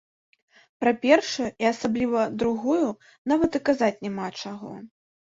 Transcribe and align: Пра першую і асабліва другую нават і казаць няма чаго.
Пра 0.83 0.91
першую 1.03 1.49
і 1.65 1.67
асабліва 1.71 2.21
другую 2.43 2.87
нават 3.33 3.51
і 3.59 3.61
казаць 3.69 4.01
няма 4.07 4.27
чаго. 4.45 4.71